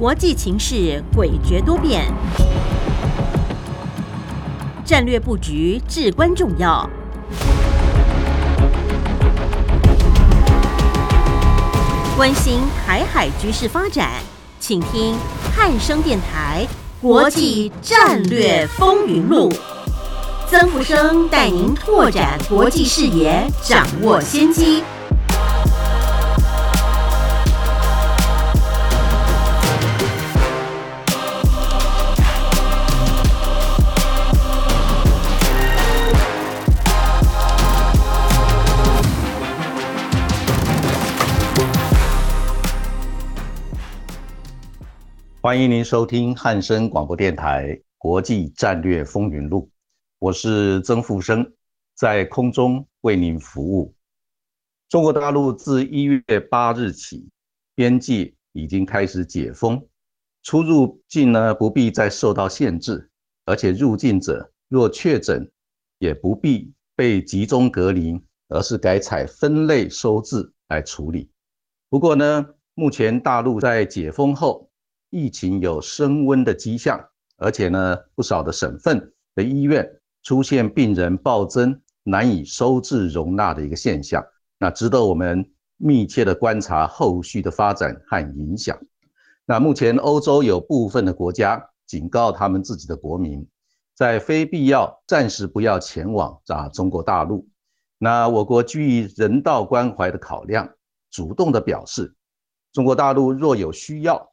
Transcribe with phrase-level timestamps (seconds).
[0.00, 2.06] 国际情势诡谲多变，
[4.82, 6.88] 战略布局至关重要。
[12.16, 14.12] 关心台海局势发展，
[14.58, 15.18] 请听
[15.54, 16.66] 汉声电台
[17.02, 19.50] 《国际战略风云录》。
[20.48, 24.82] 曾福生带您拓展国际视野，掌握先机。
[45.42, 49.62] 欢迎您收听汉声广播电台《国际战略风云录》，
[50.18, 51.50] 我是曾富生，
[51.94, 53.94] 在空中为您服务。
[54.90, 57.30] 中国大陆自一月八日起，
[57.74, 59.82] 边界已经开始解封，
[60.42, 63.08] 出入境呢不必再受到限制，
[63.46, 65.50] 而且入境者若确诊，
[66.00, 71.30] 也不必被集中隔离，而是改采分类收治来处理。
[71.88, 74.69] 不过呢，目前大陆在解封后，
[75.10, 77.04] 疫情有升温的迹象，
[77.36, 79.88] 而且呢，不少的省份的医院
[80.22, 84.24] 出现病人暴增、难以收治容纳的一个现象，
[84.58, 85.44] 那值得我们
[85.76, 88.78] 密切的观察后续的发展和影响。
[89.44, 93.44] 那目前欧洲有部分的国家警告他们自己的国民，
[93.96, 97.48] 在非必要暂时不要前往啊中国大陆。
[97.98, 100.70] 那我国基于人道关怀的考量，
[101.10, 102.14] 主动的表示，
[102.72, 104.29] 中国大陆若有需要。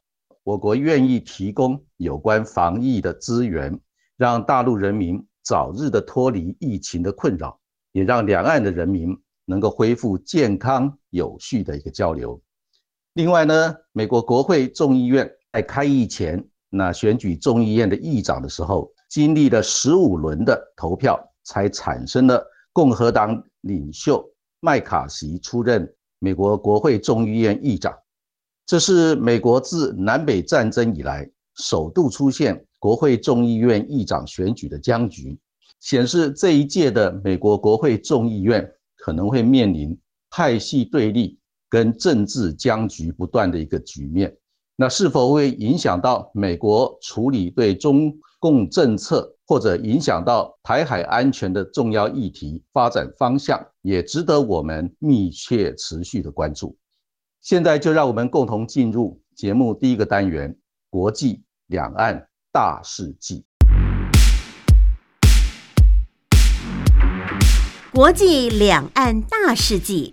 [0.48, 3.78] 我国愿意提供有关防疫的资源，
[4.16, 7.60] 让大陆人民早日的脱离疫情的困扰，
[7.92, 9.10] 也让两岸的人民
[9.44, 12.42] 能够恢复健康有序的一个交流。
[13.16, 22.42] 另外呢，美国国会众议院在开议前，那选举众议院的议长的时候，经历了十五轮的投票，才产生了
[22.72, 24.24] 共和党领袖
[24.62, 27.94] 麦卡锡出任美国国会众议院议长。
[28.68, 35.40] 这是美国自南北战争以来首度出现国会众议院议长选举的僵局，
[35.80, 39.98] 显示这一届的美国国会众议院可能会面临
[40.30, 41.40] 派系对立
[41.70, 44.36] 跟政治僵局不断的一个局面。
[44.76, 56.76] 那是否会影响到美国处理对中共政策，或者影响到台海安全的重要议题发展方向，也值得我们密切持续的关注。
[57.48, 60.54] 现在就让我们共同进入节目第一个单元——
[60.92, 63.46] 国际两岸大事记。
[67.94, 70.12] 国际两岸大事记，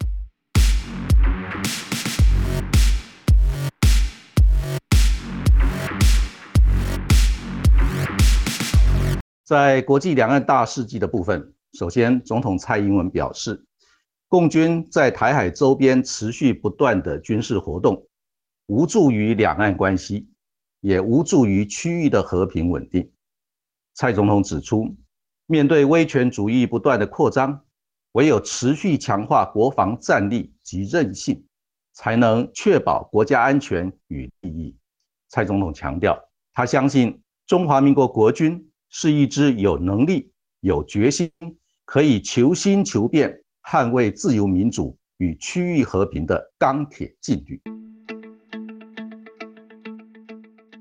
[9.42, 13.63] 在国际两岸大事记的部分，首先，总统蔡英文表示。
[14.34, 18.04] 共军在台海周边持续不断的军事活动，
[18.66, 20.26] 无助于两岸关系，
[20.80, 23.08] 也无助于区域的和平稳定。
[23.94, 24.92] 蔡总统指出，
[25.46, 27.64] 面对威权主义不断的扩张，
[28.14, 31.40] 唯有持续强化国防战力及韧性，
[31.92, 34.76] 才能确保国家安全与利益。
[35.28, 36.20] 蔡总统强调，
[36.52, 41.30] 他相信中华民国国军是一支有能力、有决心，
[41.84, 43.43] 可以求新求变。
[43.64, 47.60] 捍卫自由民主与区域和平的钢铁纪律。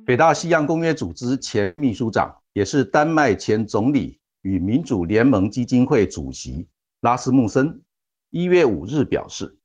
[0.06, 6.68] 北大西洋公约组织前秘书长，也是丹麦前总理与民主联盟基金会主席
[7.00, 7.82] 拉斯穆森，
[8.30, 9.58] 一月五日表示，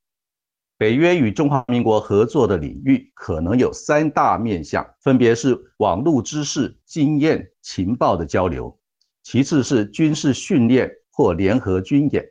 [0.77, 8.79] 北约与中华民国合作的领域可能有三大面向，分别是网络知识、经验、情报的交流，
[9.25, 12.25] 其次是军事训练或联合军演。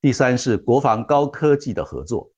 [0.00, 2.30] 第三是国防高科技的合作。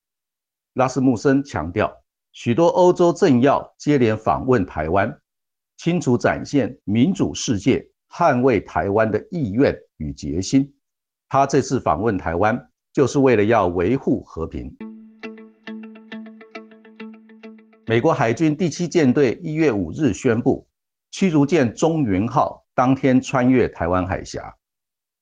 [0.72, 1.94] 拉斯穆森强调，
[2.32, 5.20] 许多欧洲政要接连访问台湾，
[5.76, 10.72] 清楚展现民主世界捍卫台湾的意愿与决心。
[11.28, 14.74] 他这次访问台湾，就是为了要维护和平。
[17.84, 20.66] 美国海军第七舰队一月五日宣布，
[21.10, 24.56] 驱逐舰中云号当天穿越台湾海峡。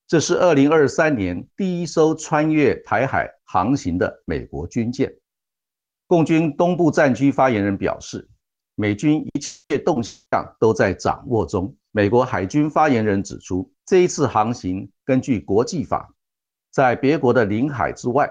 [0.09, 5.15] 这是二零二三年第一艘穿越台海航行的美国军舰。
[6.07, 8.27] 共军东部战区发言人表示，
[8.75, 11.77] 美军一切动向都在掌握中。
[11.91, 16.09] 美国海军发言人指出，这一次航行根据国际法，
[16.71, 18.31] 在别国的领海之外，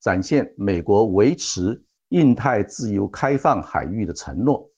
[0.00, 4.70] 展现美国维持印太自由开放海域的承诺。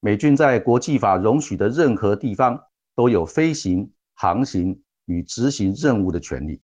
[0.00, 2.60] 美军在国际法容许的任何地方
[2.96, 6.60] 都有飞行、航行与执行任务的权利。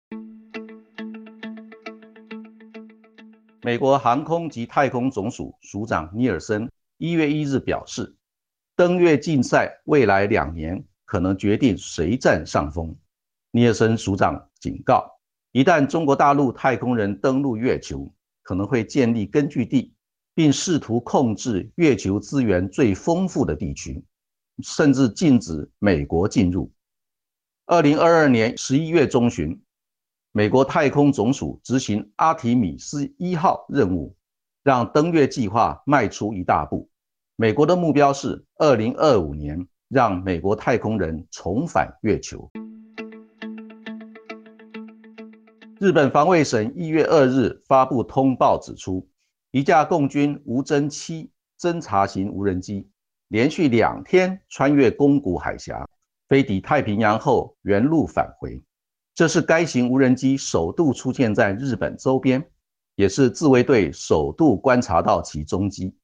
[3.62, 8.14] 美国航空及太空总署署长尼尔森一月一日表示，
[8.76, 12.94] 登月竞赛未来两年可能决定谁占上风。
[13.50, 15.10] 尼尔森署长警告，
[15.52, 18.12] 一旦中国大陆太空人登陆月球，
[18.42, 19.94] 可能会建立根据地。
[20.34, 24.02] 并试图控制月球资源最丰富的地区，
[24.62, 26.72] 甚至禁止美国进入。
[27.66, 29.62] 二零二二年十一月中旬，
[30.32, 34.16] 美国太空总署执行阿提米斯一号任务，
[34.64, 36.90] 让登月计划迈出一大步。
[37.36, 42.50] 美国的目标是二零二五年让美国太空人重返月球。
[45.78, 49.08] 日本防卫省一月二日发布通报指出。
[49.54, 51.30] 一架共军无侦七
[51.60, 52.88] 侦察型无人机
[53.28, 55.86] 连续两天穿越宫古海峡，
[56.32, 58.64] 飞抵太平洋后原路返回。
[59.14, 62.42] 这是该型无人机首度出现在日本周边，
[62.94, 65.94] 也是自卫队首度观察到其踪迹。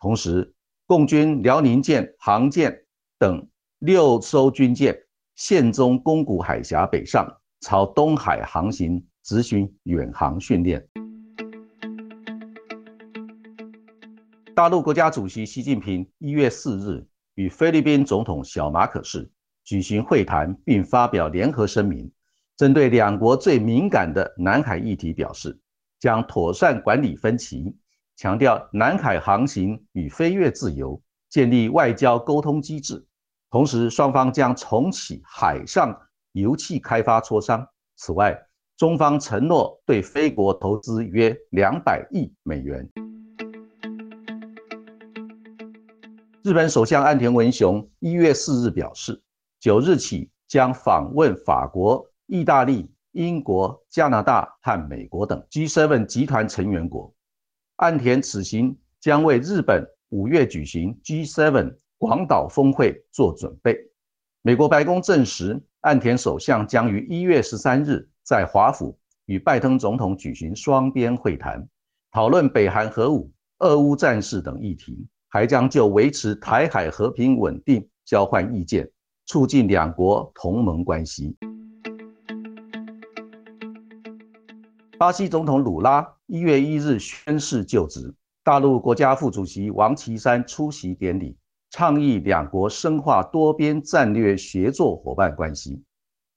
[0.00, 0.52] 同时，
[0.86, 2.76] 共军辽宁舰、航舰
[3.16, 4.98] 等六艘军舰
[5.36, 10.84] 现踪宫古海峡北上，朝东海航行，执行远航训练。
[14.52, 17.06] 大陆国家主席习近平一月四日
[17.36, 19.30] 与菲律宾总统小马可士
[19.64, 22.10] 举行会谈，并发表联合声明，
[22.56, 25.58] 针对两国最敏感的南海议题表示，
[25.98, 27.76] 将妥善管理分歧，
[28.16, 33.04] 强调南海航行与飞越自由，建立外交沟通机制。
[33.50, 35.96] 同时，双方将重启海上
[36.32, 37.66] 油气开发磋商。
[37.96, 38.36] 此外，
[38.76, 42.88] 中方承诺对菲国投资约两百亿美元。
[46.42, 49.20] 日本首相岸田文雄一月四日表示，
[49.60, 57.14] 九日起将访问法国、意大利、英国、加拿大和美国等 G7 集团成员国。
[57.76, 63.76] 岸田此行将为日本五月举行 G7 广岛峰会做准备。
[64.40, 71.68] 美国白宫证实，岸田首相将于一月十三日在华府与拜登总统举行双边会谈，
[72.10, 75.06] 讨论北韩核武、俄乌战事等议题。
[75.32, 78.90] 还将就维持台海和平稳定交换意见，
[79.30, 81.36] 促进两国同盟关系。
[84.98, 88.12] 巴西总统鲁拉一月一日宣誓就职，
[88.42, 91.36] 大陆国家副主席王岐山出席典礼，
[91.70, 95.80] 倡议两国深化多边战略协作伙伴关系。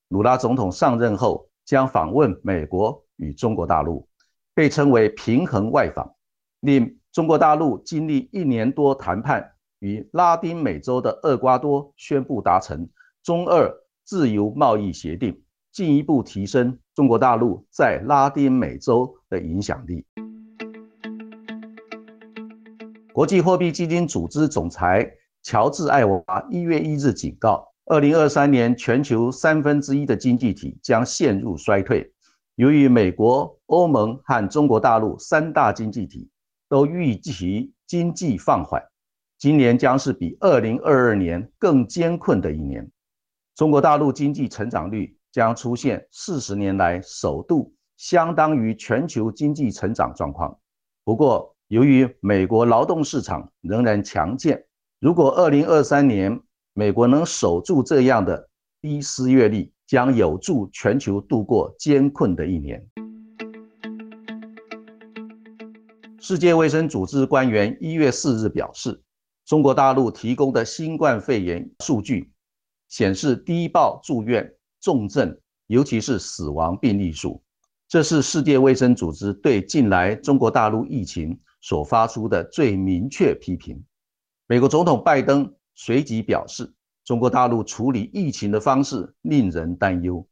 [0.09, 4.07] 鲁拉总统上任后将访问美国与中国大陆，
[4.53, 6.13] 被称为平衡外访，
[6.59, 6.95] 令。
[7.11, 9.52] 中国大陆经历一年多谈判，
[9.83, 12.87] 与拉丁美洲的厄瓜多宣布达成
[13.21, 13.69] 中二
[14.05, 15.43] 自由贸易协定，
[15.73, 20.05] 进一步提升中国大陆在拉丁美洲的影响力。
[23.11, 25.05] 国际货币基金组织总裁
[25.41, 32.09] 乔治·艾娃一月一日警告，二零二三年全球三分之一的经济体将陷入衰退，
[32.55, 36.29] 由于美国、欧盟和中国大陆三大经济体。
[36.69, 38.81] 都预期经济放缓，
[39.43, 42.89] 今年将是比二零二二年更艰困的一年。
[43.55, 50.57] 中国大陆经济成长率将出现四十年来首度相当于全球经济成长状况。
[51.03, 54.63] 不过，由于美国劳动市场仍然强健，
[55.01, 56.39] 如果二零二三年
[56.73, 58.47] 美国能守住这样的
[58.81, 62.81] 低失业率，将有助全球度过艰困的一年。
[66.21, 69.03] 世界卫生组织官员一月四日表示，
[69.45, 72.31] 中国大陆提供的新冠肺炎数据
[72.87, 77.43] 显示低报住院、重症，尤其是死亡病例数。
[77.89, 83.83] 这是世界卫生组织对近来中国大陆疫情所发出的最明确批评。
[84.47, 86.73] 美国总统拜登随即表示，
[87.03, 90.25] 中国大陆处理疫情的方式令人担忧。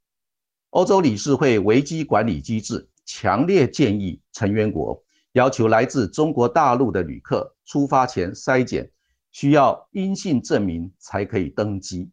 [0.69, 5.03] 欧洲理事会危机管理机制强烈建议成员国。
[5.33, 8.91] 要求来自中国大陆的旅客出发前筛检，
[9.31, 12.09] 需要阴性证明才可以登机。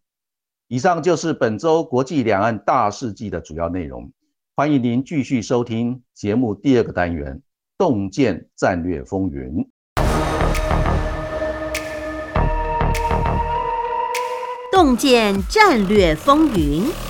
[0.69, 4.13] 以上就是本周国际两岸大事记的主要内容。
[4.55, 7.37] 欢迎您继续收听节目第二个单元
[7.79, 9.65] 《洞见战略风云》。
[14.73, 17.08] 洞见战略风云。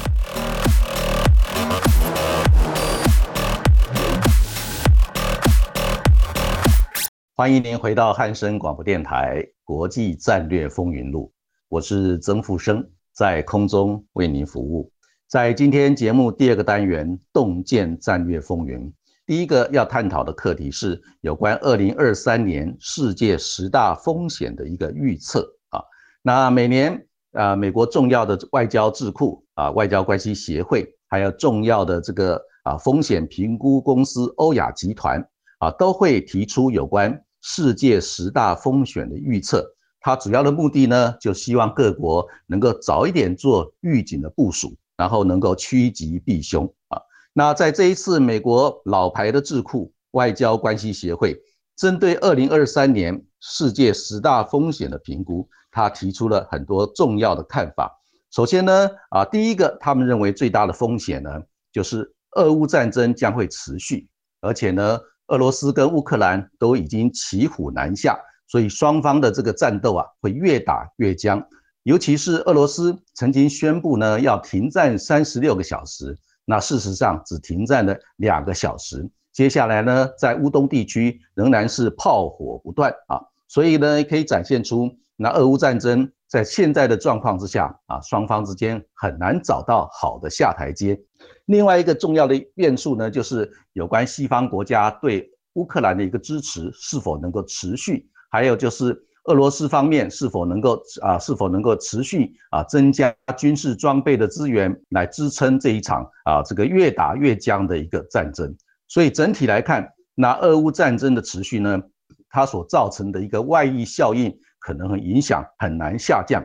[7.38, 11.26] 欢迎您回到汉声广播电台《国际战略风云录》，
[11.68, 14.90] 我是曾富生，在空中为您服务。
[15.28, 18.92] 在今天节目第二个单元“洞见战略风云”，
[19.24, 25.80] 第一个要探讨的课题是有关二零二三年世界十大风险的一个预测啊。
[26.22, 35.24] 那每年啊，美国重要的外交智库啊，外交关系协会，还有重要的这个啊风险评估公司欧亚集团
[35.60, 37.16] 啊，都会提出有关。
[37.40, 39.64] 世界十大风险的预测，
[40.00, 47.00] 它主要的目的呢，就希望各国能够早一点做预警的部署，然后能够趋吉避凶啊。
[47.32, 51.40] 那在这一次美国老牌的智库外交关系协会
[51.76, 57.90] 针对二零二三年世界十大风险的评估，他提出了很多重要的看法。
[58.30, 61.30] 首先呢，啊，第一个，他们认为最大的风险呢，
[61.72, 64.08] 就是俄乌战争将会持续，
[64.40, 64.98] 而且呢。
[65.28, 71.42] 俄罗斯跟乌克兰都已经骑虎难下，所以双方的这个战斗啊会越打越僵。
[71.84, 79.08] 尤其是俄罗斯曾经宣布呢要停战三十六个小时，那事实上只停战了两个小时。
[79.32, 91.00] 接下来呢，在乌东地区仍然是炮火不断啊，所以呢可以展现出那俄乌战争在现在的状况之下啊，双方之间很难找到好的下台阶。
[91.48, 108.54] 另外一个重要的变数呢，就是有关西方国家对乌克兰的一个支持是否能够持续，还有就是俄罗斯方面是否能够啊是否能够持续啊增加军事装备的资源来支撑这一场啊这个越打越僵的一个战争。
[108.86, 111.80] 所以整体来看，那俄乌战争的持续呢，
[112.28, 116.44] 它所造成的一个外溢效应可能影响很难下降，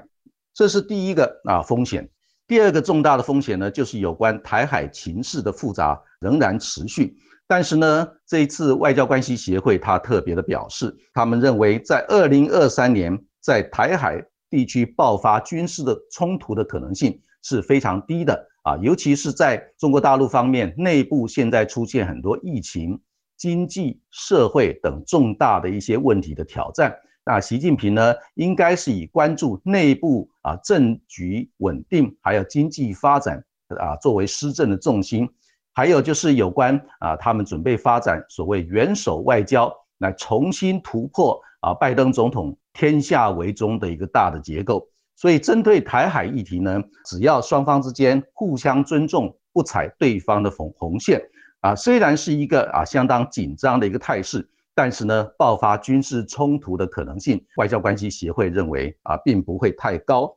[0.54, 2.10] 这是第一个啊风险。
[2.48, 7.16] 第二个重大的风险呢，就是有关台海情势的复杂仍然持续。
[7.48, 23.00] 但是呢，这一次外交关系协会他特别的表示，他们认为在二零二三年在台海地区爆发军事的冲突的可能性是非常低的啊，尤其是在中国大陆方面内部现在出现很多疫情、
[23.38, 26.94] 经济社会等重大的一些问题的挑战。
[27.26, 33.42] 那习近平呢，应该是以关注内部啊政局稳定，还有经济发展
[33.80, 35.30] 啊作为施政的重心，
[35.74, 44.86] 还有就是有关啊他们准备发展所谓元首外交，来重新突破啊拜登总统天下为中的一个大的结构。
[45.16, 51.22] 所以针对台海议题呢，只要双方之间互相尊重，不踩对方的红红线
[51.62, 54.50] 啊，虽然是一个啊相当紧张的一个态势。
[54.76, 60.36] 但是呢，爆发军事冲突的可能性，外交关系协会认为啊，并不会太高。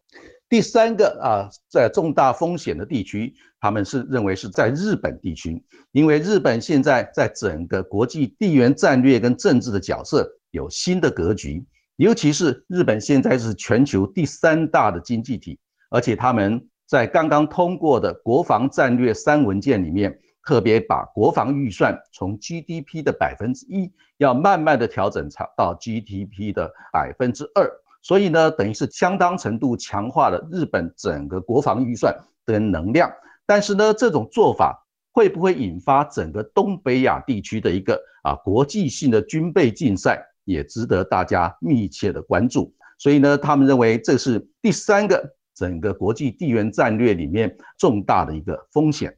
[0.48, 5.60] 第三个啊，在重大风险的地区，他们是认为是在日本地区，
[5.92, 11.64] 因为日本现在在整个国际地缘战略跟政治的角色有新的格局，
[11.96, 15.58] 尤其是日本现在是全球第三大的经济体，
[15.90, 20.18] 而且他们在刚刚通过的国防战略三文件里面。
[20.46, 27.68] 特别把国防预算从 GDP 的百分之一，要慢慢的调整到 GDP 的百分之二，
[28.00, 33.10] 所以呢，等于是相当程度强化了日本整个国防预算的能量。
[33.44, 42.72] 但是呢，这种做法会不会引发整个东北亚地区的一个啊国际性的军备竞赛，也值得大家密切的关注。
[42.98, 49.12] 所以呢，他们认为这是第三个整个国际地缘战略里面重大的一个风险。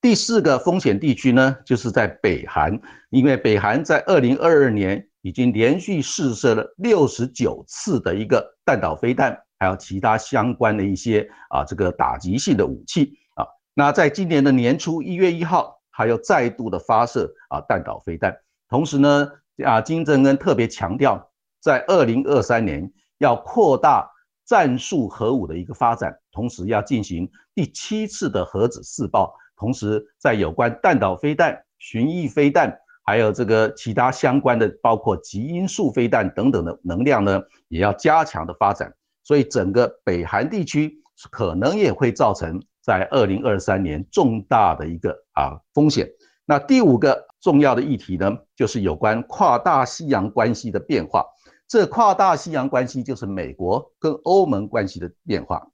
[0.00, 2.80] 第四个风险地区呢，就是在北韩，
[3.10, 13.44] 因为北韩在二零二二年已经连续试射了六十九次的一个弹道飞弹，还有其他相关的一些啊这个打击性的武器啊。
[13.74, 18.34] 那在今年的年初一月一号，还有再度的发射啊弹道飞弹。
[18.70, 19.30] 同时呢，
[19.66, 21.30] 啊金正恩特别强调，
[21.60, 24.10] 在二零二三年要扩大
[24.46, 29.34] 战术核武的一个发展，同时要进行第七次的核子试爆。
[29.60, 32.74] 同时，在有关弹道飞弹、巡弋飞弹，
[33.04, 38.90] 还有这个其他相关的，包括极音速飞弹等等的能量呢，也要加强的发展。
[39.22, 40.98] 所以，整个北韩地区
[41.30, 46.08] 可能也会造成在二零二三年重大的一个啊风险。
[46.46, 51.26] 那第五个重要的议题呢，就是有关跨大西洋关系的变化。
[51.68, 55.70] 这跨大西洋关系就是美国跟欧盟关系的变化。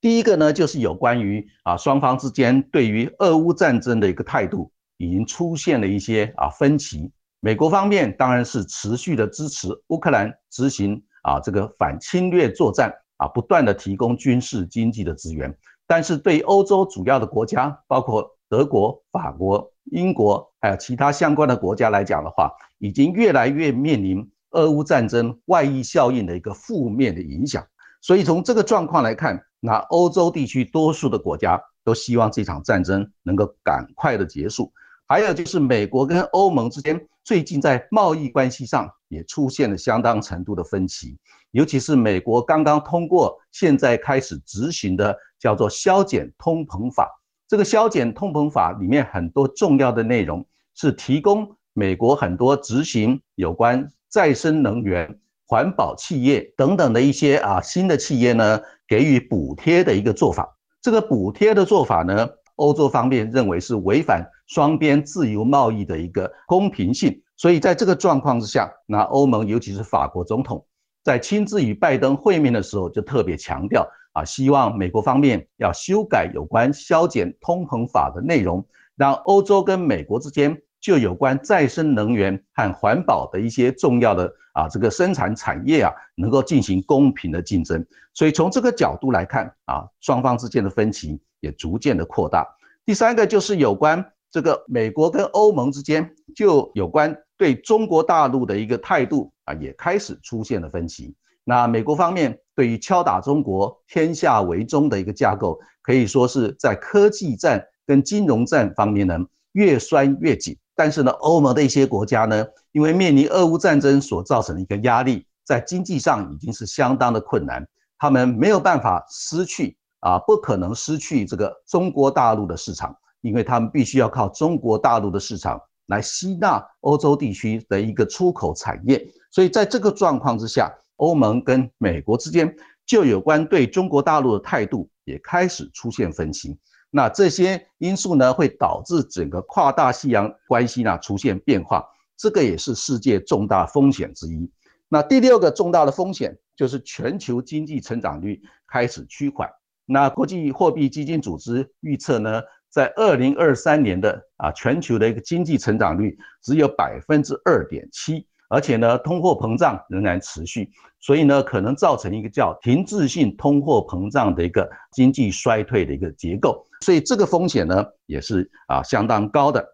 [0.00, 7.12] 第一个呢，就是有关于啊双方之间对于俄乌战争的一个态度，已经出现了一些啊分歧。
[7.40, 15.54] 美国方面当然是持续的支持乌克兰执行啊这个反侵略作战啊，不断的提供军事经济的资源。
[15.86, 27.66] 但是对欧洲主要的国家，包括德国、法国、英国，还有其他相关的国家来讲的话，已经越来越面临俄乌战争外溢效应的一个负面的影响。
[28.00, 34.72] 所以从这个状况来看，那欧洲地区多数的国家都希望这场战争能够赶快的结束。
[35.06, 41.18] 还有就是美国跟欧盟之间最近在贸易关系上也出现了相当程度的分歧，
[41.50, 47.08] 尤其是美国刚刚通过现在开始执行的叫做削减通膨法。
[47.48, 55.18] 这个削减通膨法里面很多重要的内容是提供美国很多执行有关再生能源。
[55.44, 60.58] 环保企业等等的一些啊新的企业呢，给予补贴的一个做法。
[60.82, 67.22] 这个补贴的做法呢，欧洲方面认为是违反双边自由贸易的一个公平性。
[67.36, 70.66] 所以在这个状况之下，那欧盟尤其是法国总统
[71.04, 78.66] 在亲自与拜登会面的时候，就特别强调啊，希望美国方面要修改有关削减通膨法的内容，
[78.96, 80.60] 让欧洲跟美国之间。
[80.80, 87.84] 就有关再生能源和环保的一些重要的啊这个生产产业啊，能够进行公平的竞争。
[88.14, 92.46] 所以从这个角度来看啊，双方之间的分歧也逐渐的扩大。
[92.84, 101.14] 第三个就是有关这个美国跟欧盟之间，就有关对中国大陆的一个态度啊，也开始出现了分歧。
[101.44, 109.18] 那美国方面对于敲打中国、天下为中的一个架构，可以说是在科技战跟金融战方面呢，
[109.52, 110.56] 越拴越紧。
[110.82, 117.62] 但是呢，欧盟的一些国家呢，因为面临俄乌战争所造成的一个压力，在经济上已经是相当的困难，
[117.98, 132.56] 他们没有办法失去啊，不可能失去这个中国大陆的市场，因为他们必须要靠中国大陆的市场来吸纳欧洲地区的一个出口产业，所以在这个状况之下，欧盟跟美国之间
[132.86, 136.56] 就有关对中国大陆的态度也开始出现分歧。
[136.90, 141.84] 那这些因素呢，会导致整个跨大西洋关系呢出现变化，
[142.16, 144.50] 这个也是世界重大风险之一。
[144.88, 149.48] 那第六个重大的风险就是全球经济成长率开始趋缓。
[149.86, 158.26] 那国际货币基金组织预测呢，在二零二三年的啊全球的一个经济成长率只有百分之二点七。
[158.50, 169.64] 而且呢，通货膨胀仍然持续，所以呢，可能造成一个叫停滞性通货膨胀的一个经济衰退的一个结构，所以这个风险呢也是啊相当高的。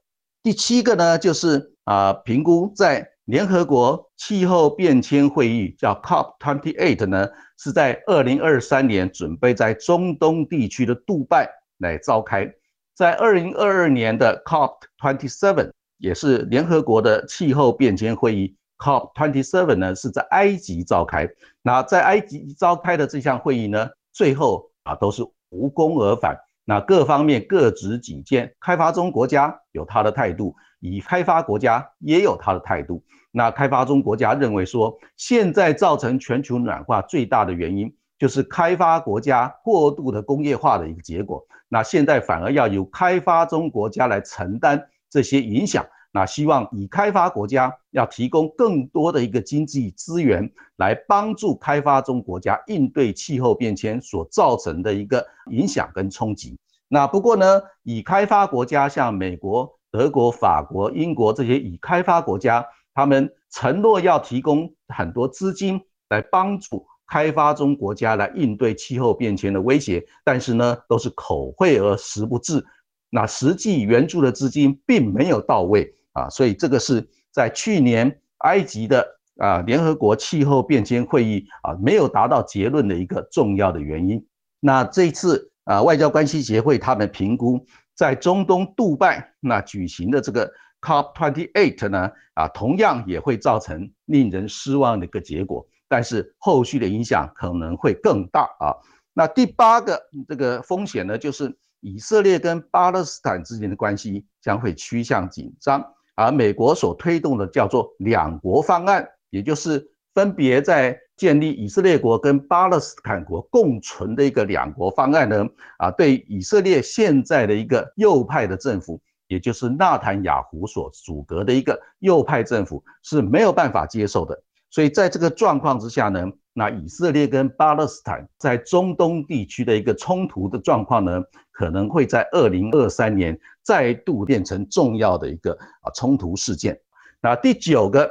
[0.43, 7.27] 第七个呢，就是啊评估在联合国气候变迁会议叫 COP28 呢，
[7.59, 12.47] 是在二零二三年准备在中东地区的杜拜来召开，
[12.95, 18.55] 在二零二二年的 COP27 也是联合国的气候变迁会议。
[18.79, 21.29] COP twenty seven 呢是在埃及召开，
[21.63, 26.37] 那在埃及召开的这项会议呢，最后啊都是无功而返。
[26.65, 33.03] 那各方面各执己见，开发中国家有他的态度，已开发国家也有他的态度。
[33.31, 41.47] 那开发中国家认为说，现在造成全球暖化最大的原因，就是开发国家过度的工业化的一个结果。
[41.69, 45.87] 那现在反而要由开发中国家来承担这些影响。
[46.17, 56.57] 那希望以开发国家要提供更多的一个经济资源，来帮助开发中国家应对气候变迁所造成的一个影响跟冲击。
[56.89, 72.65] 那不过呢，以开发国家像美国、德国、法国、英国这些已开发国家，他们承诺要提供很多资金来帮助开发中国家来应对气候变迁的威胁，但是呢，都是口惠而实不至。
[73.11, 75.93] 那实际援助的资金并没有到位。
[76.17, 84.27] 啊，所以这个是在去年埃及的啊联合国气候变迁会议啊没有达到结论的一个重要的原因。
[84.61, 87.63] 那这次啊外交关系协会他们评估，
[87.95, 90.51] 在中东杜拜那举行的这个
[90.81, 98.73] COP28 呢啊同样也会造成令人失望的一个结果，但是后续的影响可能会更大啊。
[99.13, 105.85] 那第八个这个风险呢，就是以色列跟巴勒斯坦之间的关系将会趋向紧张。
[106.17, 115.47] 而美国所推动的叫做两国方案，也就是分别在建立以色列国跟巴勒斯坦国共存的一个两国方案呢，
[115.79, 124.43] 啊，对以色列现在的一个右派的政府，也就是纳坦雅胡所阻隔的一个右派政府是没有办法接受的。
[124.71, 133.39] 所以在这个状况之下呢，那以色列跟巴勒斯坦在中东地区的一个冲突的状况呢，可能会在二零二三年。
[133.67, 135.51] 再度变成重要的一个
[135.83, 136.81] 啊冲突事件。
[137.21, 138.09] 那第九个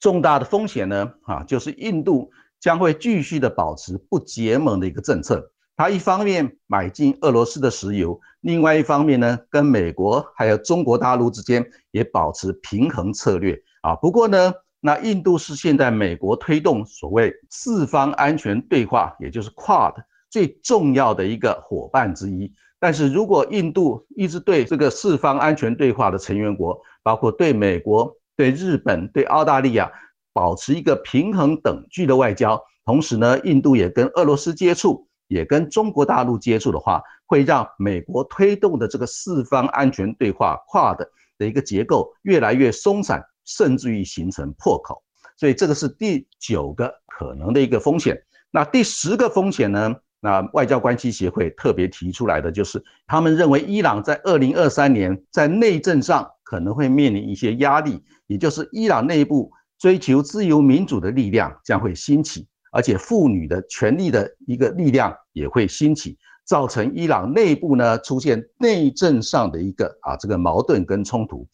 [0.00, 5.50] 重大的风险呢啊，就是印度将会继续的保持不结盟的一个政策。
[5.76, 13.94] 它一方面买进俄罗斯的石油，另外一方面呢，跟美国还有中国大陆之间也保持平衡策略啊。
[13.96, 19.94] 不过呢，那印度是现在美国推动所谓四方安全对话，也就是 QUAD
[20.30, 22.52] 最重要的一个伙伴之一。
[22.84, 29.90] 但是如果印度一直对这个四方安全对话的成员国，包括对美国、对日本、对澳大利亚，
[30.34, 43.24] 保持一个平衡等距的外交，同时呢，印度也跟俄罗斯接触，也跟中国大陆接触的话，会让美国推动的这个四方安全对话跨的的一个结构越来越松散。
[43.46, 45.02] 甚至于形成破口，
[45.38, 48.22] 所以这个是第九个可能的一个风险。
[48.50, 49.96] 那第十个风险呢？
[50.24, 71.46] 那外交关系协会特别提出来的就是，他们认为伊朗在二零二三年在内政上可能会面临一些压力，也就是伊朗内部追求自由民主的力量将会兴起，而且妇女的权利的一个力量也会兴起，造成伊朗内部呢出现内政上的一个啊这个矛盾跟冲突。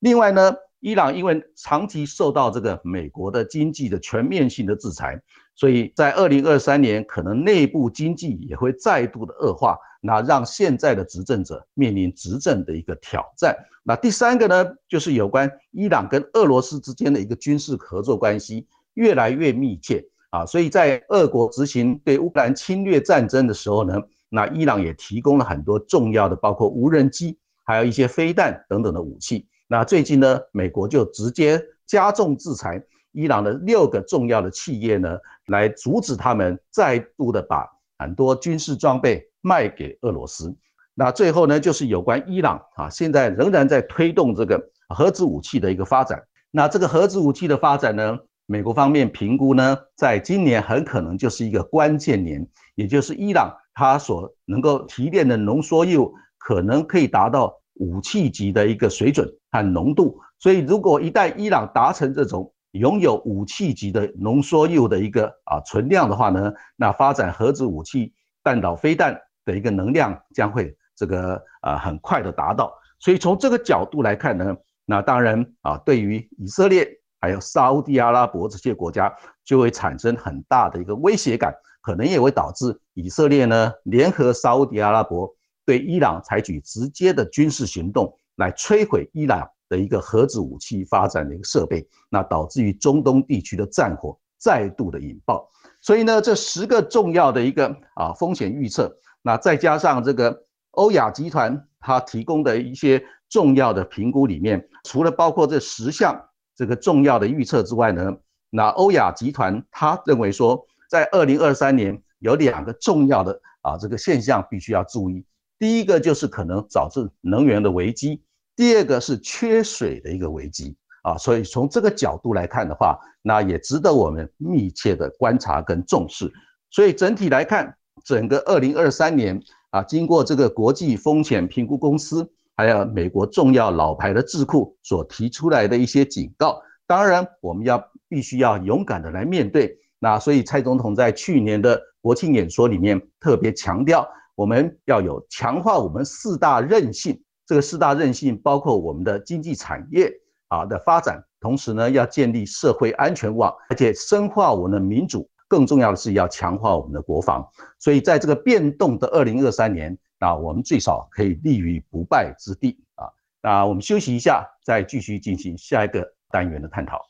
[0.00, 0.52] 另外呢？
[0.80, 5.20] 伊朗因为长期受到这个美国的经济的全面性的制裁，
[5.56, 13.56] 所以在二零二三年可能内部经济也会再度的恶化，那让现在的执政者面临执政的一个挑战。
[13.82, 23.94] 那第三个呢，就是有关伊朗跟俄罗斯之间的一个军事合作关系越来越密切啊，所以在俄国执行对乌克兰侵略战争的时候呢，
[24.28, 29.46] 那伊朗也提供了很多重要的，包括无人机，还有一些飞弹等等的武器。
[29.68, 32.82] 那最近呢，美国就直接加重制裁
[33.16, 37.66] 伊朗的六个重要的企业呢，来阻止他们再度的把
[37.98, 40.54] 很多军事装备卖给俄罗斯。
[40.94, 46.22] 那最后呢，就是有关伊朗啊，现在仍然在推动这个核子武器的一个发展。
[46.50, 57.54] 那这个核子武器的发展呢，美国方面评估呢，在今年很可能就是一个关键年，也就是伊朗它所能够提炼的浓缩铀可能可以达到。
[57.78, 68.12] 武器级的一个水准和浓度，所以如果一旦伊朗达成这种拥有武器级的浓缩铀的一个啊存量的话呢，那发展核子武器、
[68.42, 72.72] 弹道飞弹的一个能量将会这个啊很快的达到。
[72.98, 76.88] 所以从这个角度来看呢，那当然啊对于以色列
[77.20, 85.34] 还有沙地阿拉伯这些国家就会产生很大的一个威胁感，可能也会导致以色列呢联合沙地阿拉伯。
[85.64, 95.48] 对伊朗采取直接的军事行动，来摧毁伊朗的一个核子武器发展的一个设备，那导致于中东地区的战火再度的引爆。
[95.80, 108.16] 所以呢，这十个重要的一个啊风险预测，那再加上这个欧亚集团它提供的一些重要的评估里面，除了包括这十项这个重要的预测之外呢，
[108.50, 115.24] 那欧亚集团它认为说，在二零二三年有两个重要的啊这个现象必须要注意。
[115.58, 118.22] 第一个就是可能导致能源的危机，
[118.56, 126.32] 第二个是缺水的一个危机啊，所以从这个角度来看的话，那也值得我们密切的观察跟重视。
[126.70, 129.38] 所以整体来看，整个二零二三年
[129.70, 139.78] 啊，经过这个国际风险评估公司，还有美国重要老牌的智库所提出来的一些警告，当然我们要必须要勇敢的来面对。
[139.98, 144.08] 那所以蔡总统在去年的国庆演说里面特别强调。
[144.34, 150.12] 我们要有强化我们四大韧性，这个四大韧性包括我们的经济产业
[150.48, 157.48] 啊的发展，同时呢要建立社会安全网，而且深化我们的民主，更重要的是要强化我们的国防。
[157.78, 163.08] 所以在这个变动的二零二三年，啊我们最少可以立于不败之地啊。
[163.40, 167.00] 那我们休息一下，再继续进行下一个单元的探讨。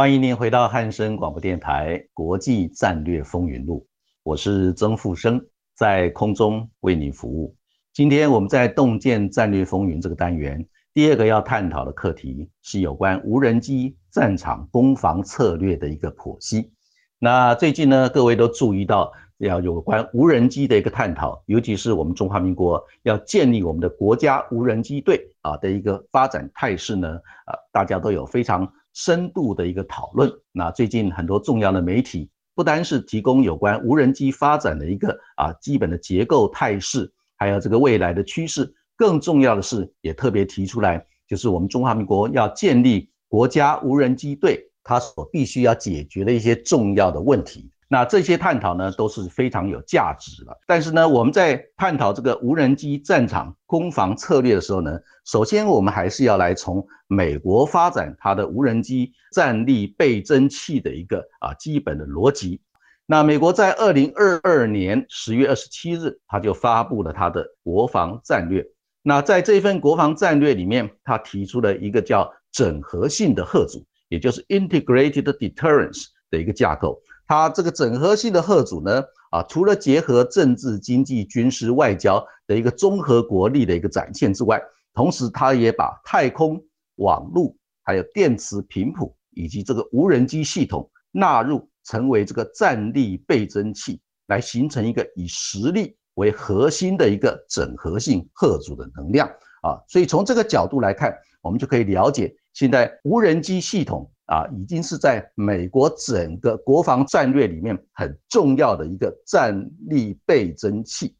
[0.00, 3.80] 欢迎您回到汉声广播电台《国际战略风云录》，
[4.22, 5.38] 我是曾富生，
[5.76, 7.54] 在空中为您服务。
[7.92, 16.72] 今天我们在“洞见战略风云”这个单元，第二个要探讨的课题是有关无人机战场攻防策略的一个剖析。
[17.18, 28.66] 那最近呢，各位都注意到要有关无人机的一个探讨，尤其是我们中华民国要建立我们的国家无人机队啊的一个发展态势呢，啊，大家都有非常。
[28.92, 30.30] 深度的一个讨论。
[30.52, 47.70] 那最近很多重要的媒体不单是提供有关无人机发展的一个啊基本的结构态势，还有这个未来的趋势，更重要的是也特别提出来，就是我们中华民国要建立国家无人机队，它所必须要解决的一些重要的问题。
[47.92, 50.56] 那这些探讨呢都是非常有价值的。
[50.64, 62.60] 但是呢，我们在探讨这个无人机战场攻防策略的时候呢，首先我们还是要来从美国发展它的无人机战力倍增器的一个啊基本的逻辑。
[63.06, 68.64] 那美国在二零二二年十月二十七日，他就发布了他的国防战略。
[69.02, 77.02] 那在这份国防战略里面，他提出了一个叫整合性的贺组，也就是 integrated deterrence 的一个架构。
[77.30, 84.60] 它这个整合性的贺组呢，啊，除了结合政治、经济、军事、外交的一个综合国力的一个展现之外，
[84.94, 86.60] 同时它也把太空、
[86.96, 91.64] 网络、还有电磁频谱以及这个无人机系统纳入。
[91.82, 99.26] 成为这个战力倍增器，来形成一个以实力为核心的一个整合性核组的能量
[99.62, 111.16] 啊，所以从这个角度来看，我们就可以了解，现在无人机系统啊，已经是在美国整个国防战略里面很重要的一个战力倍增器。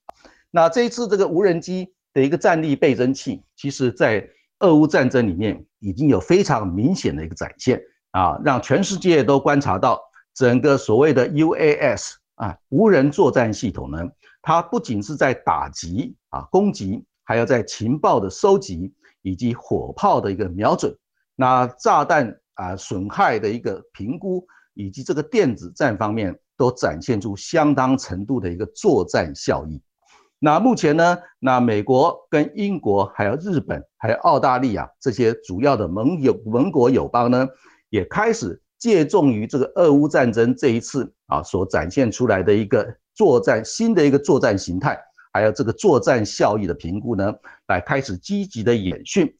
[0.52, 4.24] 那这一次这个无人机的一个战力倍增器，其实在
[4.60, 10.00] 俄乌战争里面已经有非常明显的一个展现啊，让全世界都观察到。
[10.32, 13.98] 整个所谓的 UAS 啊，无人作战系统呢，
[14.40, 20.96] 它不仅是在打击啊攻击，还要在情报的收集以及火炮的一个瞄准，
[21.34, 29.80] 那炸弹啊损害的一个评估，以及这个电子战方面，都展现出相当程度的一个作战效益。
[30.38, 37.48] 那目前呢，那美国跟英国还有日本还有澳大利亚这些主要的盟友盟国友邦呢，
[37.88, 38.60] 也开始。
[38.80, 44.98] 借重于这个俄乌战争这一次啊所展现出来的一个作战新的一个作战形态，
[45.34, 47.30] 还有这个作战效益的评估呢，
[47.68, 49.30] 来开始积极的演训，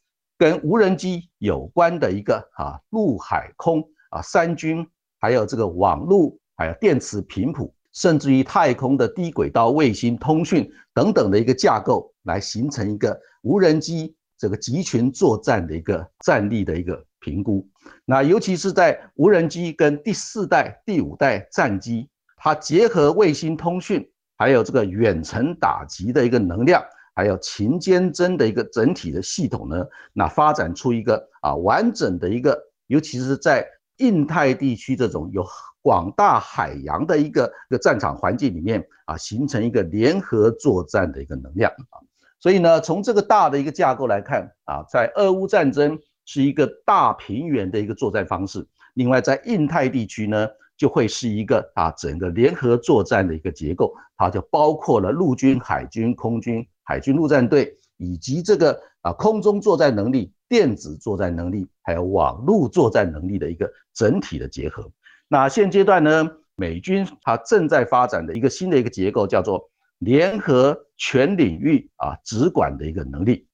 [0.41, 17.05] 跟无人机有关的一个啊陆海空啊三军，还有这个网络，还有电磁频谱，甚至于太空的低轨道卫星通讯等等的一个架构，来形成一个无人机这个集群作战的一个战力的一个。
[17.23, 17.69] 评估，
[18.07, 26.83] 那尤其是在无人机跟第四代、第五代战机，它结合卫星通讯，还有这个远程打击的一个能量，
[27.21, 33.67] 还有勤监侦的一个整体的系统呢，那发展出一个啊完整的一个，尤其是在
[33.99, 35.45] 印太地区这种有
[35.83, 42.01] 广大海洋的一个一个战场环境里面啊，形成一个联合作战的一个能量啊。
[42.39, 45.99] 所以呢，从这个大的一个架构来看啊，在俄乌战争。
[46.27, 48.65] 是一个大平原的一个作战方式。
[48.95, 64.91] 另外，在印太地区呢，就会是一个啊整个联合作战的一个结构，它就包括了陆军、海军、空军、海军陆战队，以及这个啊空中作战能力、电子作战能力，还有网络作战能力的一个整体的结合。
[65.29, 73.47] 那现阶段呢，美军它正在发展的一个新的一个结构，叫做联合全领域啊直管的一个能力。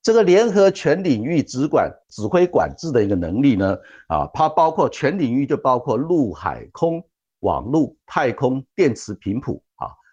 [0.00, 7.02] 这个联合全领域直管指挥管制的一个能力呢，啊，它包括全领域就包括陆海空、
[7.40, 9.60] 网络、太空、电磁频谱，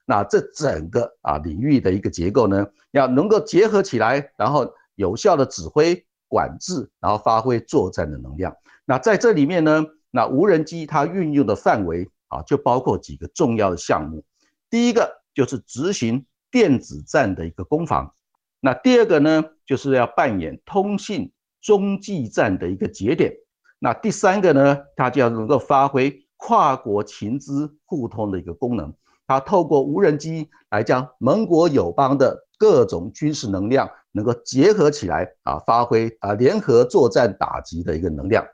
[0.05, 8.55] 那这整个啊领域的一个结构呢，要能够结合起来，然后有效的指挥管制，然后发挥作战的能量。
[8.85, 14.23] 那在这里面呢，那无人机它运用的范围啊，就包括几个重要的项目。
[14.69, 18.13] 第一个就是执行电子战的一个攻防。
[18.59, 23.33] 那第二个呢，就是要扮演通信中继站的一个节点。
[23.79, 28.93] 那第三个呢，它就要能够发挥跨国情资互通的一个功能。
[29.27, 38.45] 它透过无人机来将盟国友邦的各种军事能量能够结合起来啊，发挥啊联合作战打击的一个能量。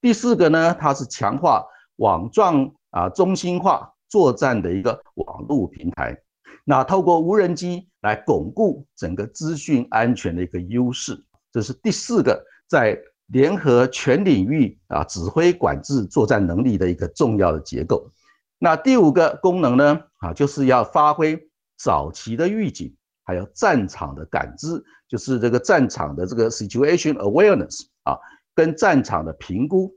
[0.00, 1.64] 第四个呢，它是强化
[1.96, 6.16] 网状啊中心化作战的一个网络平台。
[6.64, 11.16] 那透过无人机来巩固整个资讯安全的一个优势，
[11.52, 18.10] 这是第四个在联合全领域啊指挥管制作战能力的一个重要的结构。
[18.58, 21.38] 那第五个功能呢啊，就是要发挥
[21.78, 22.92] 早期的预警，
[23.24, 28.18] 还有战场的感知，就是这个战场的这个 situation awareness 啊，
[28.54, 29.94] 跟战场的评估。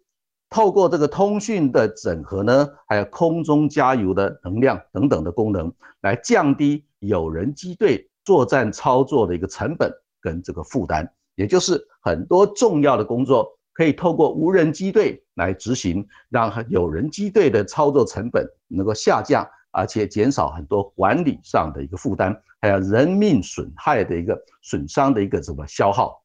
[0.52, 26.24] 透过这个通讯的整合呢，还有空中加油的能量等等的功能，来降低有人机队作战操作的一个成本跟这个负担，也就是很多重要的工作可以透过无人机队来执行，让有人机队的操作成本能够下降，而且减少很多管理上的一个负担，还有人命损害的一个损伤的一个什么消耗。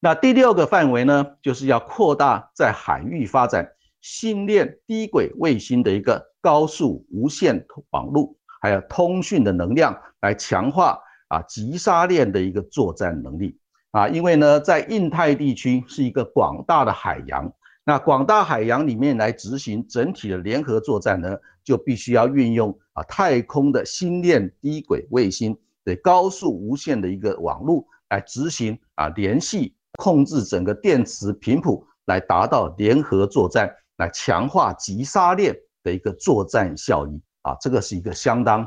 [0.00, 13.56] 那第六个范围呢，就是要扩大在海域发展星链低轨卫星的一个高速无线网络，还有通讯的能量，来强化啊急杀链的一个作战能力
[13.92, 14.08] 啊。
[14.08, 17.50] 因为呢，在印太地区是一个广大的海洋，
[17.84, 38.64] 那广大海洋里面来执行整体的联合作战呢，就必须要运用啊太空的星链低轨卫星的高速无线的一个网络来执行啊联系控制整个电磁频谱，来达到联合作战，来强化急杀链的一个作战效益啊，这个是一个相当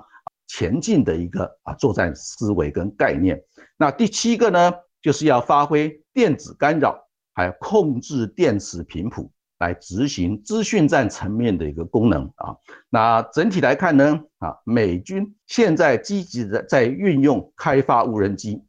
[0.47, 3.41] 前进的一个啊作战思维跟概念。
[3.77, 7.04] 那第七个呢，就是要发挥电子干扰。
[7.35, 12.55] 还有控制电磁频谱来执行资讯战层面的一个功能啊。
[12.89, 18.63] 那整体来看呢，啊，美军现在积极的在运用开发无人机，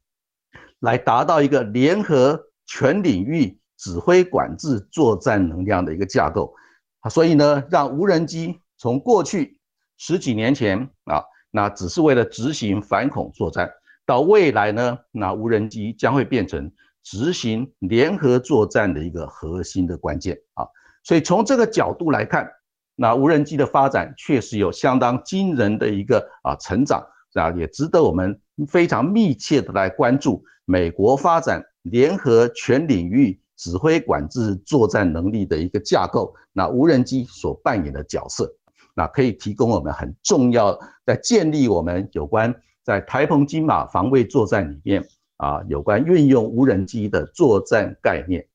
[0.81, 6.53] 来达到一个联合全领域指挥管制作战能量的一个架构
[7.01, 7.09] 啊。
[7.09, 9.61] 所以呢，让无人机从过去
[9.97, 13.71] 十几年前啊，那只是为了执行反恐作战，
[14.05, 16.73] 到未来呢，那无人机将会变成。
[17.09, 20.67] 执行联合作战的一个核心的关键啊，
[21.05, 22.51] 所以从这个角度来看，
[22.97, 27.01] 那无人机的发展确实有相当惊人的一个啊成长
[27.35, 38.53] 啊，也值得我们非常密切的来关注美国发展联合全领域指挥管制作战能力的一个架构，那无人机所扮演的角色，
[38.97, 45.07] 那可以提供我们很重要在建立我们有关在台澎金马防卫作战里面。
[45.37, 48.47] 啊，有关运用无人机的作战概念，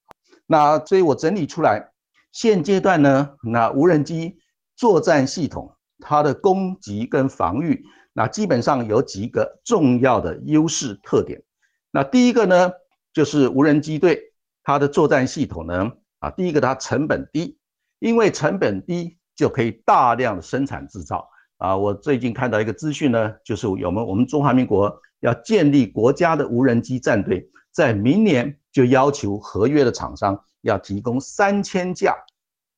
[0.48, 1.91] 那所以我整理出来，
[2.32, 4.39] 现阶段呢，那无人机
[4.76, 11.44] 作战系统它的攻击跟防御，那基本上有几个重要的优势特点。
[11.91, 12.72] 那第一个呢，
[13.13, 17.60] 就是无人机队它的作战系统呢，啊，第一个它成本低，
[18.00, 21.30] 因为成本低就可以大量的生产制造。
[21.58, 25.00] 啊，我最近看到一个资讯呢，就是有们我们中华民国。
[25.22, 32.16] 要建立国家的无人机战队，在明年就要求合约的厂商要提供三千架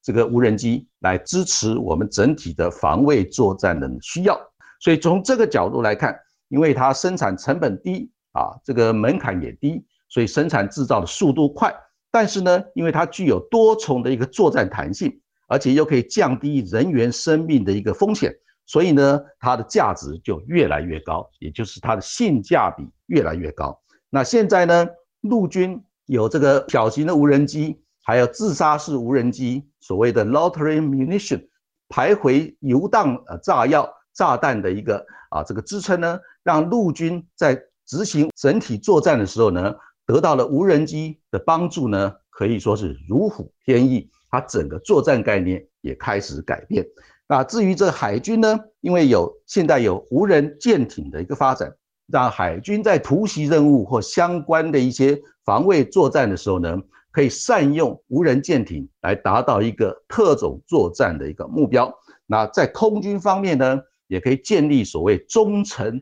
[0.01, 4.39] 这个无人机来支持我们整体的防卫作战的需要。
[4.79, 6.17] 所以从这个角度来看，
[6.49, 11.73] 因为它生产成本低啊，这个门槛也低，所以生产制造的速度快。
[12.11, 18.35] 但是呢，因为它具有多重的一个作战弹性，而且又可以降低人员生命的一个风险。
[18.65, 23.79] 所以呢，它的价值就越来越高，也就是它的性价比越来越高。
[24.09, 24.87] 那现在呢，
[25.21, 31.47] 陆军有这个小型的无人机，还有自杀式无人机，所谓的 lottery munition，
[31.89, 46.85] 徘徊游荡呃炸药炸弹的一个啊这个支撑呢，让陆军在执行整体作战的时候呢，得到了无人机的帮助呢，可以说是如虎添翼，它整个作战概念也开始改变。
[47.27, 48.59] 那至于这海军呢？
[48.81, 51.73] 因为有现在有无人舰艇的一个发展，
[52.07, 56.77] 让海军在突袭任务或相关的一些防卫作战的时候呢，
[57.11, 61.91] 可以善用无人舰艇来达到一个特种作战的一个目标。
[62.25, 66.01] 那在空军方面呢，也可以建立所谓忠诚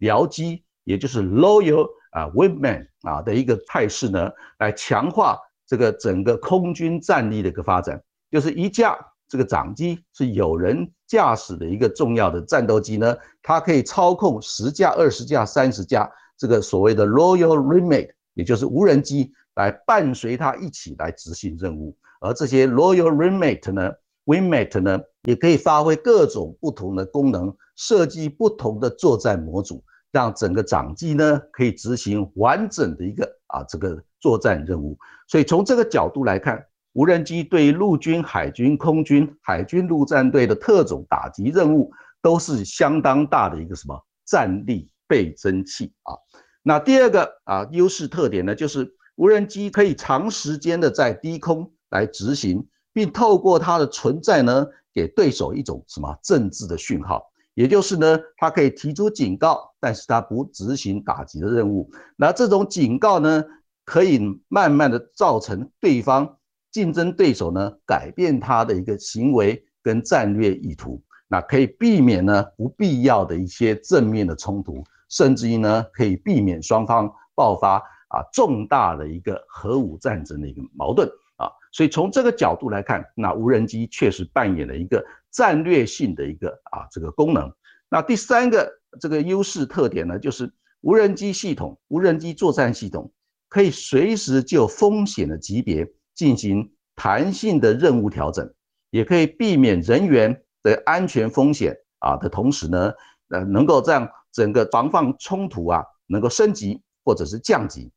[0.00, 8.02] 僚机，也就是 loyal 啊 w i n m a n 啊的一个态势呢，来强化这个整个空军战力的一个发展，
[8.32, 8.98] 就是一架。
[9.28, 21.96] 这个掌机是有人驾驶的一个重要的战斗机呢，它可以操控十架、二十架、三十架这个所谓的 Royal Remake，也就是无人机来伴随它一起来执行任务。
[22.20, 23.92] 而这些 Royal Remake 呢
[24.26, 34.96] ，Wingmate 呢，也可以发挥各种不同的功能，设计不同的作战模组，让整个掌机呢可以执行完整的一个啊这个作战任务。
[35.26, 36.64] 所以从这个角度来看。
[36.96, 46.16] 无人机对陆军、海军、空军、海军陆战队的特种打击任务都是相当大的一个什么战力倍增器啊？
[46.62, 61.90] 那第二个啊优势特点呢，就是无人机可以长时间的在低空来执行，并透过它的存在呢，给对手一种什么政治的讯号，也就是呢，它可以提出警告，但是它不执行打击的任务。
[62.16, 63.44] 那这种警告呢，
[63.84, 66.38] 可以慢慢的造成对方。
[66.76, 77.78] 竞争对手呢改变他的一个行为跟战略意图，那可以避免呢不必要的一些正面的冲突，甚至于呢可以避免双方爆发
[78.08, 81.48] 啊重大的一个核武战争的一个矛盾啊。
[81.72, 87.50] 所以从这个角度来看，那无人机确实扮演了一个战略性的一个啊这个功能。
[87.88, 88.70] 那第三个
[89.00, 93.10] 这个优势特点呢，就是无人机系统、无人机作战系统
[93.48, 95.90] 可以随时就风险的级别。
[96.16, 98.52] 进行弹性的任务调整，
[98.90, 102.92] 也可以避免人员的安全风险啊的同时呢，
[103.28, 107.92] 呃，能够让整个防范冲突啊能够升级或者是降级，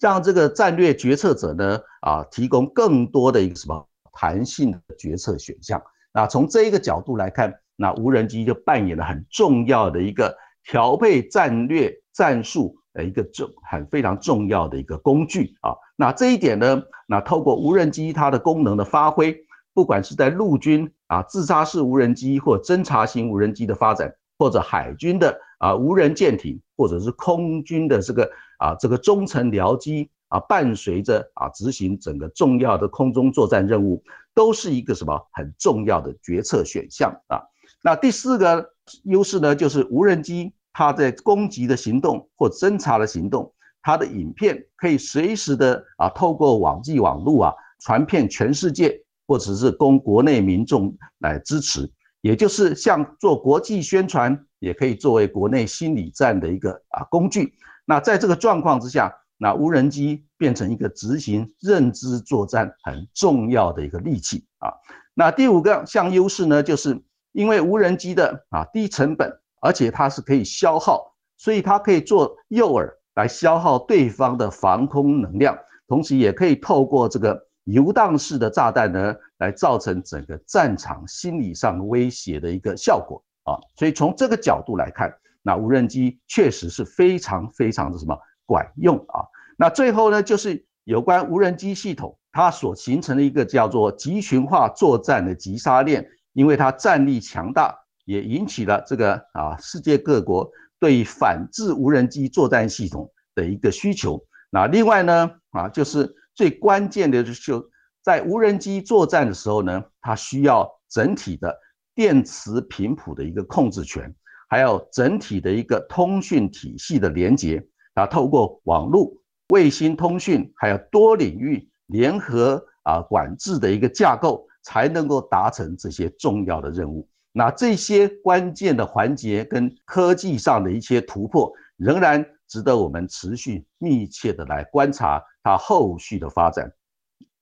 [0.00, 5.80] 让这个战略决策者呢啊提供更多的一个什么弹性的决策选项。
[6.12, 15.74] 那从这一个角度来看，那无人机就扮演了很重要的一个调配战略战术的一个重很非常重要的一个工具啊。
[15.96, 19.36] 那这一点呢，那透过无人机它的功能的发挥，
[19.74, 30.10] 不管是在陆军啊自杀式无人机或侦察型无人机的发展，或者海军的啊无人舰艇，或者是空军的这个啊这个中程僚机。
[30.30, 37.40] 啊，伴随着啊执行整个重要的空中作战任务，都是一个什么很重要的决策选项啊。
[37.82, 38.74] 那第四个
[39.04, 43.52] 优势呢，就是无人机他在攻击的行动或侦查的行动，
[43.82, 57.54] 他的影片可以随时的啊透过网际网络啊传遍全世界，或者是供国内民众来支持，也就是像做国际宣传，也可以作为国内心理战的一个啊工具。
[57.84, 59.12] 那在这个状况之下。
[59.40, 64.74] 那无人机变成一个执行认知作战很重要的一个利器啊。
[65.14, 67.00] 那第五个项优势呢，就是
[67.30, 83.58] 因为无人机的啊低成本，而且它是可以消耗，所以它可以做诱饵来消耗对方的防空能量，同时也可以透过这个游荡式的炸弹呢，来造成整个战场心理上威胁的一个效果啊。
[83.76, 88.18] 所以从这个角度来看，那无人机确实是非常非常的什么？
[88.46, 89.20] 管用啊！
[89.58, 97.78] 那最后呢，就是有关无人机系统，它所形成的一个叫做集群化作战的急杀链，因为它战力强大，
[98.08, 100.50] 也引起了这个啊世界各国
[100.80, 104.18] 对反制无人机作战系统的一个需求。
[104.50, 107.68] 那另外呢，啊就是最关键的就
[108.02, 111.54] 在无人机作战的时候呢，它需要整体的
[111.94, 114.10] 电磁频谱的一个控制权，
[114.48, 117.62] 还有整体的一个通讯体系的连接。
[117.92, 119.12] 啊，透过网络、
[119.50, 127.06] 卫星通讯，还有多领域联合啊管制的一个架构，才能够达成这些重要的任务。
[127.32, 136.72] 那这些关键的环节跟科技上的一些突破，仍然值得我们持续密切的来观察它后续的发展。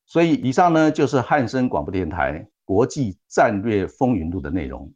[0.05, 4.93] 所以，以上呢就是汉声广播电台国际战略风云录的内容。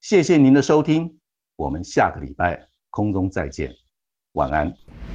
[0.00, 1.18] 谢谢您的收听，
[1.56, 3.72] 我们下个礼拜空中再见，
[4.32, 5.09] 晚安。